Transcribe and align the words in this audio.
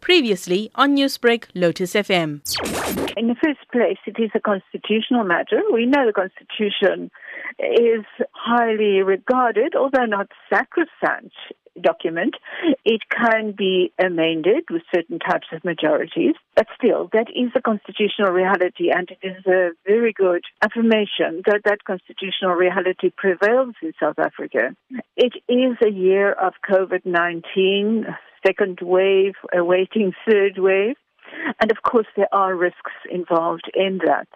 Previously 0.00 0.70
on 0.74 0.96
Newsbreak, 0.96 1.44
Lotus 1.54 1.94
FM. 1.94 2.40
In 3.16 3.28
the 3.28 3.36
first 3.36 3.60
place, 3.70 3.98
it 4.06 4.20
is 4.22 4.30
a 4.34 4.40
constitutional 4.40 5.24
matter. 5.24 5.62
We 5.72 5.86
know 5.86 6.06
the 6.06 6.12
Constitution 6.12 7.10
is 7.58 8.04
highly 8.32 9.02
regarded, 9.02 9.74
although 9.76 10.06
not 10.06 10.28
sacrosanct 10.48 11.34
document. 11.80 12.34
It 12.84 13.02
can 13.10 13.52
be 13.56 13.92
amended 13.98 14.64
with 14.70 14.82
certain 14.94 15.18
types 15.18 15.46
of 15.52 15.64
majorities, 15.64 16.34
but 16.56 16.66
still, 16.76 17.08
that 17.12 17.28
is 17.30 17.50
a 17.54 17.62
constitutional 17.62 18.32
reality, 18.32 18.90
and 18.94 19.08
it 19.10 19.26
is 19.26 19.46
a 19.46 19.70
very 19.86 20.12
good 20.12 20.42
affirmation 20.62 21.42
that 21.46 21.62
that 21.64 21.84
constitutional 21.84 22.52
reality 22.52 23.10
prevails 23.16 23.74
in 23.82 23.92
South 24.00 24.18
Africa. 24.18 24.74
It 25.16 25.34
is 25.48 25.76
a 25.84 25.90
year 25.90 26.32
of 26.32 26.54
COVID 26.68 27.04
19, 27.04 28.06
second 28.46 28.78
wave, 28.82 29.34
awaiting 29.54 30.12
third 30.28 30.58
wave. 30.58 30.96
And 31.60 31.70
of 31.70 31.82
course, 31.82 32.06
there 32.16 32.32
are 32.32 32.54
risks 32.56 32.92
involved 33.10 33.70
in 33.74 34.00
that. 34.04 34.28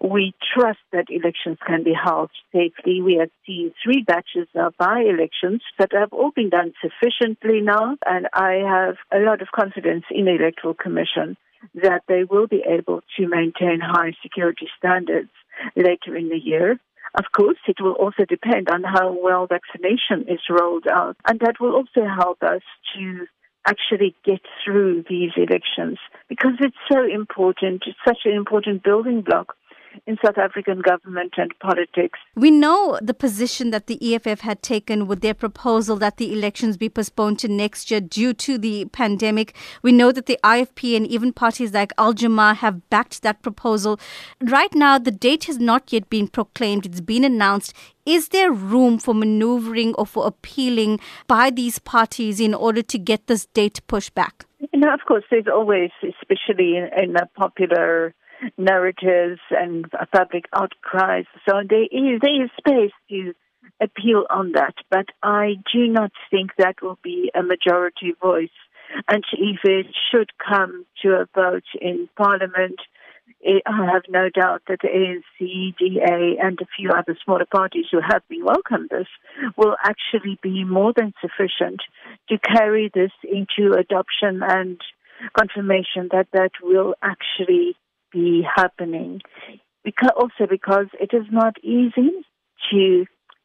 We 0.00 0.32
trust 0.54 0.78
that 0.92 1.06
elections 1.10 1.58
can 1.66 1.82
be 1.82 1.92
held 1.92 2.30
safely. 2.52 3.02
We 3.02 3.16
have 3.20 3.30
seen 3.46 3.72
three 3.82 4.02
batches 4.06 4.48
of 4.54 4.74
by 4.78 5.00
elections 5.00 5.62
that 5.78 5.92
have 5.92 6.12
all 6.12 6.30
been 6.34 6.50
done 6.50 6.72
sufficiently 6.80 7.60
now, 7.60 7.96
and 8.06 8.28
I 8.32 8.62
have 8.66 8.96
a 9.12 9.24
lot 9.24 9.42
of 9.42 9.48
confidence 9.54 10.04
in 10.10 10.24
the 10.24 10.36
Electoral 10.36 10.74
Commission 10.74 11.36
that 11.74 12.02
they 12.08 12.24
will 12.24 12.46
be 12.46 12.62
able 12.66 13.00
to 13.16 13.28
maintain 13.28 13.80
high 13.80 14.12
security 14.22 14.68
standards 14.78 15.30
later 15.74 16.16
in 16.16 16.28
the 16.28 16.38
year. 16.38 16.78
Of 17.14 17.24
course, 17.34 17.56
it 17.66 17.80
will 17.80 17.92
also 17.94 18.24
depend 18.28 18.68
on 18.68 18.82
how 18.82 19.16
well 19.18 19.46
vaccination 19.46 20.28
is 20.28 20.40
rolled 20.50 20.86
out, 20.86 21.16
and 21.26 21.40
that 21.40 21.60
will 21.60 21.74
also 21.74 22.06
help 22.06 22.42
us 22.42 22.60
to 22.94 23.26
actually 23.66 24.14
get 24.24 24.40
through 24.64 25.04
these 25.08 25.32
elections 25.36 25.98
because 26.28 26.52
it's 26.60 26.76
so 26.90 27.04
important. 27.04 27.82
It's 27.86 27.98
such 28.06 28.20
an 28.24 28.32
important 28.32 28.82
building 28.82 29.22
block 29.22 29.56
in 30.06 30.16
South 30.24 30.38
African 30.38 30.80
government 30.80 31.34
and 31.36 31.52
politics. 31.60 32.18
We 32.34 32.50
know 32.50 32.98
the 33.02 33.14
position 33.14 33.70
that 33.70 33.86
the 33.86 34.14
EFF 34.14 34.40
had 34.40 34.62
taken 34.62 35.06
with 35.06 35.20
their 35.20 35.34
proposal 35.34 35.96
that 35.96 36.16
the 36.16 36.32
elections 36.32 36.76
be 36.76 36.88
postponed 36.88 37.38
to 37.40 37.48
next 37.48 37.90
year 37.90 38.00
due 38.00 38.34
to 38.34 38.58
the 38.58 38.86
pandemic. 38.86 39.54
We 39.82 39.92
know 39.92 40.12
that 40.12 40.26
the 40.26 40.38
IFP 40.42 40.96
and 40.96 41.06
even 41.06 41.32
parties 41.32 41.72
like 41.72 41.92
Al 41.98 42.12
Jama-ah 42.12 42.54
have 42.54 42.88
backed 42.90 43.22
that 43.22 43.42
proposal. 43.42 43.98
Right 44.40 44.74
now, 44.74 44.98
the 44.98 45.10
date 45.10 45.44
has 45.44 45.58
not 45.58 45.92
yet 45.92 46.08
been 46.10 46.28
proclaimed, 46.28 46.86
it's 46.86 47.00
been 47.00 47.24
announced. 47.24 47.74
Is 48.04 48.28
there 48.28 48.52
room 48.52 48.98
for 48.98 49.14
maneuvering 49.14 49.94
or 49.94 50.06
for 50.06 50.26
appealing 50.26 51.00
by 51.26 51.50
these 51.50 51.80
parties 51.80 52.38
in 52.38 52.54
order 52.54 52.82
to 52.82 52.98
get 52.98 53.26
this 53.26 53.46
date 53.46 53.80
pushed 53.88 54.14
back? 54.14 54.46
No, 54.72 54.92
of 54.94 55.00
course, 55.06 55.24
there's 55.30 55.48
always, 55.52 55.90
especially 56.02 56.76
in, 56.76 56.88
in 56.96 57.16
a 57.16 57.26
popular 57.34 58.14
narratives 58.58 59.40
and 59.50 59.86
public 60.12 60.46
outcries. 60.52 61.26
So 61.48 61.60
there 61.68 61.82
is, 61.82 62.20
there 62.22 62.44
is 62.44 62.50
space 62.58 62.92
to 63.10 63.34
appeal 63.80 64.24
on 64.30 64.52
that, 64.52 64.74
but 64.90 65.06
I 65.22 65.56
do 65.72 65.86
not 65.88 66.12
think 66.30 66.52
that 66.58 66.82
will 66.82 66.98
be 67.02 67.30
a 67.34 67.42
majority 67.42 68.14
voice. 68.20 68.48
And 69.08 69.24
if 69.32 69.58
it 69.64 69.86
should 70.10 70.30
come 70.38 70.86
to 71.02 71.08
a 71.10 71.26
vote 71.34 71.64
in 71.80 72.08
Parliament, 72.16 72.80
eh, 73.44 73.58
I 73.66 73.86
have 73.92 74.02
no 74.08 74.30
doubt 74.30 74.62
that 74.68 74.78
the 74.82 74.88
ANC, 74.88 75.76
DA, 75.76 76.38
and 76.40 76.58
a 76.60 76.66
few 76.76 76.90
other 76.90 77.16
smaller 77.24 77.46
parties 77.46 77.86
who 77.90 78.00
have 78.00 78.22
been 78.28 78.44
welcomed 78.44 78.90
this 78.90 79.08
will 79.56 79.76
actually 79.84 80.38
be 80.42 80.64
more 80.64 80.92
than 80.96 81.12
sufficient 81.20 81.82
to 82.28 82.38
carry 82.38 82.90
this 82.94 83.12
into 83.24 83.76
adoption 83.76 84.42
and 84.42 84.80
confirmation 85.36 86.08
that 86.12 86.28
that 86.32 86.52
will 86.62 86.94
actually 87.02 87.76
be 88.16 88.42
happening. 88.42 89.20
Because, 89.84 90.10
also 90.16 90.46
because 90.48 90.86
it 90.98 91.10
is 91.12 91.26
not 91.30 91.54
easy 91.62 92.10
to 92.70 93.04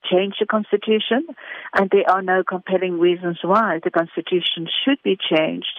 change 0.09 0.35
the 0.39 0.47
constitution, 0.47 1.27
and 1.75 1.89
there 1.91 2.09
are 2.09 2.21
no 2.21 2.43
compelling 2.43 2.97
reasons 2.97 3.37
why 3.43 3.79
the 3.83 3.91
constitution 3.91 4.67
should 4.83 4.97
be 5.03 5.17
changed 5.17 5.77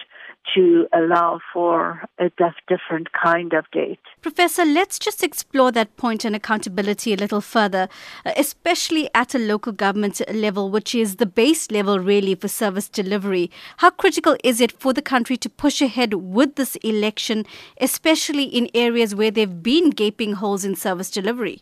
to 0.55 0.87
allow 0.93 1.39
for 1.53 2.03
a 2.19 2.29
different 2.67 3.07
kind 3.13 3.53
of 3.53 3.65
date. 3.71 3.99
Professor, 4.21 4.65
let's 4.65 4.99
just 4.99 5.23
explore 5.23 5.71
that 5.71 5.95
point 5.97 6.25
on 6.25 6.35
accountability 6.35 7.13
a 7.13 7.17
little 7.17 7.41
further, 7.41 7.87
uh, 8.25 8.31
especially 8.37 9.09
at 9.15 9.33
a 9.33 9.39
local 9.39 9.71
government 9.71 10.21
level, 10.33 10.69
which 10.69 10.93
is 10.93 11.15
the 11.15 11.25
base 11.25 11.71
level 11.71 11.99
really 11.99 12.35
for 12.35 12.47
service 12.47 12.89
delivery. 12.89 13.49
How 13.77 13.89
critical 13.89 14.35
is 14.43 14.61
it 14.61 14.71
for 14.71 14.93
the 14.93 15.01
country 15.01 15.37
to 15.37 15.49
push 15.49 15.81
ahead 15.81 16.13
with 16.13 16.55
this 16.55 16.75
election, 16.77 17.45
especially 17.79 18.43
in 18.43 18.69
areas 18.73 19.15
where 19.15 19.31
there 19.31 19.47
have 19.47 19.63
been 19.63 19.89
gaping 19.89 20.33
holes 20.33 20.65
in 20.65 20.75
service 20.75 21.09
delivery? 21.09 21.61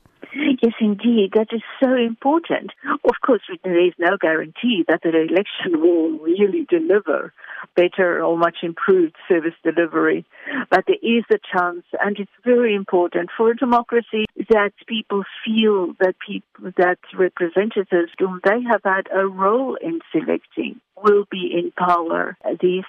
Yes, 0.62 0.74
indeed. 0.80 1.32
That 1.34 1.48
is 1.52 1.64
so 1.84 1.96
important. 1.96 2.72
Of 3.04 3.16
course, 3.26 3.42
there 3.64 3.84
is 3.84 3.94
no 3.98 4.16
guarantee 4.20 4.86
that 4.88 5.02
the 5.02 5.10
election 5.10 5.82
will 5.82 6.20
really 6.20 6.68
deliver 6.70 7.34
better 7.76 8.24
or 8.24 8.38
much 8.38 8.58
improved 8.62 9.16
service 9.28 9.56
delivery. 9.64 10.24
But 10.70 10.86
there 10.86 11.02
is 11.02 11.24
a 11.32 11.40
chance, 11.52 11.84
and 12.00 12.18
it's 12.20 12.32
very 12.46 12.76
important 12.76 13.30
for 13.36 13.50
a 13.50 13.58
democracy 13.58 14.26
that 14.50 14.74
people 14.88 15.24
feel 15.44 15.94
that 16.00 16.16
people, 16.26 16.72
that 16.78 17.00
representatives 17.18 18.12
whom 18.20 18.40
they 18.44 18.62
have 18.70 18.82
had 18.84 19.08
a 19.12 19.26
role 19.26 19.78
in 19.82 20.00
selecting 20.12 20.80
will 21.04 21.26
be 21.32 21.52
in 21.52 21.72
power. 21.72 22.38
These 22.62 22.84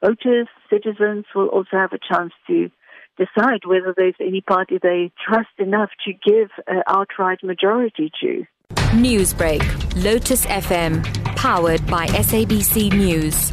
voters, 0.00 0.48
citizens 0.68 1.26
will 1.32 1.48
also 1.48 1.76
have 1.76 1.92
a 1.92 1.98
chance 1.98 2.32
to 2.48 2.70
decide 3.16 3.60
whether 3.66 3.94
there's 3.96 4.14
any 4.20 4.40
party 4.40 4.78
they 4.82 5.12
trust 5.26 5.48
enough 5.58 5.90
to 6.04 6.12
give 6.12 6.50
an 6.66 6.82
outright 6.88 7.42
majority 7.42 8.10
to. 8.20 8.44
Newsbreak, 8.94 9.62
Lotus 10.02 10.46
FM, 10.46 11.04
powered 11.36 11.84
by 11.86 12.06
SABC 12.06 12.92
News. 12.92 13.50